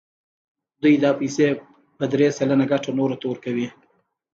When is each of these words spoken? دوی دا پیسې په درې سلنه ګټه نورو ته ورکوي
دوی 0.81 0.95
دا 1.03 1.11
پیسې 1.19 1.47
په 1.97 2.03
درې 2.11 2.27
سلنه 2.37 2.65
ګټه 2.71 2.91
نورو 2.99 3.15
ته 3.21 3.25
ورکوي 3.29 3.67